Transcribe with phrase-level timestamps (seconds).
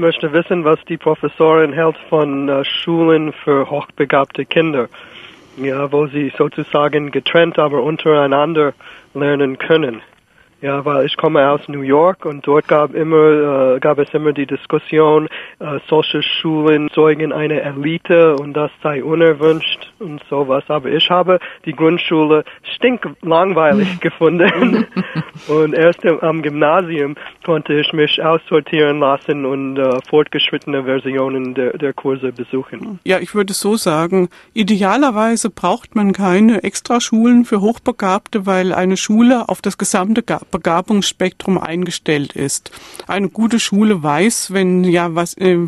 [0.00, 4.88] möchte wissen, was die Professorin hält von äh, Schulen für hochbegabte Kinder.
[5.56, 8.72] Ja, wo sie sozusagen getrennt, aber untereinander
[9.14, 10.02] lernen können.
[10.62, 14.32] Ja, weil ich komme aus New York und dort gab immer äh, gab es immer
[14.32, 15.26] die Diskussion,
[15.58, 20.64] äh, solche Schulen zeugen eine Elite und das sei unerwünscht und sowas.
[20.68, 22.44] Aber ich habe die Grundschule
[22.74, 24.86] stinklangweilig gefunden
[25.48, 31.94] und erst am Gymnasium konnte ich mich aussortieren lassen und äh, fortgeschrittene Versionen der, der
[31.94, 32.98] Kurse besuchen.
[33.04, 39.48] Ja, ich würde so sagen, idealerweise braucht man keine Extraschulen für Hochbegabte, weil eine Schule
[39.48, 42.70] auf das gesamte Begabungsspektrum eingestellt ist.
[43.06, 45.66] Eine gute Schule weiß, wenn ja was äh,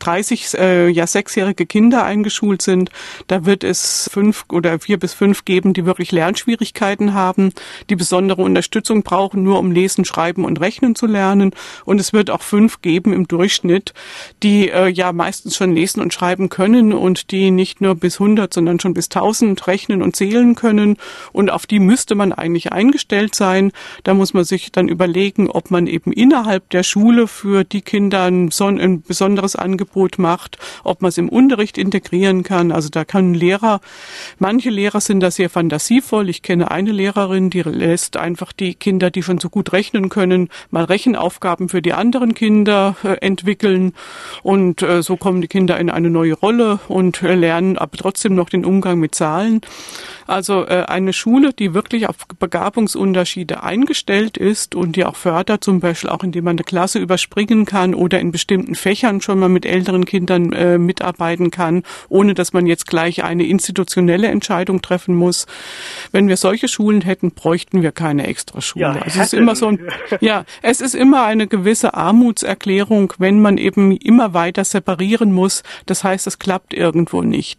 [0.00, 2.90] 30 äh, ja sechsjährige Kinder eingeschult sind,
[3.26, 7.52] da wird es fünf oder vier bis fünf geben, die wirklich Lernschwierigkeiten haben,
[7.88, 11.52] die besondere Unterstützung brauchen, nur um lesen, schreiben und rechnen zu lernen.
[11.84, 13.94] Und es wird auch fünf geben im Durchschnitt,
[14.42, 18.52] die äh, ja meistens schon lesen und schreiben können und die nicht nur bis 100,
[18.52, 20.96] sondern schon bis 1000 rechnen und zählen können.
[21.32, 23.72] Und auf die müsste man eigentlich eingestellt sein.
[24.04, 28.24] Da muss man sich dann überlegen, ob man eben innerhalb der Schule für die Kinder
[28.24, 32.72] ein, ein besonderes Angebot Angebot macht, ob man es im Unterricht integrieren kann.
[32.72, 33.80] Also da kann ein Lehrer,
[34.38, 36.28] manche Lehrer sind da sehr fantasievoll.
[36.28, 40.48] Ich kenne eine Lehrerin, die lässt einfach die Kinder, die schon so gut rechnen können,
[40.70, 43.92] mal Rechenaufgaben für die anderen Kinder äh, entwickeln.
[44.42, 48.34] Und äh, so kommen die Kinder in eine neue Rolle und äh, lernen aber trotzdem
[48.34, 49.60] noch den Umgang mit Zahlen.
[50.30, 55.80] Also äh, eine Schule, die wirklich auf Begabungsunterschiede eingestellt ist und die auch fördert, zum
[55.80, 59.66] Beispiel auch indem man eine Klasse überspringen kann oder in bestimmten Fächern schon mal mit
[59.66, 65.46] älteren Kindern äh, mitarbeiten kann, ohne dass man jetzt gleich eine institutionelle Entscheidung treffen muss.
[66.12, 68.84] Wenn wir solche Schulen hätten, bräuchten wir keine Extraschule.
[68.84, 69.80] Ja, also es ist immer so ein,
[70.20, 75.64] ja, es ist immer eine gewisse Armutserklärung, wenn man eben immer weiter separieren muss.
[75.86, 77.58] Das heißt, es klappt irgendwo nicht.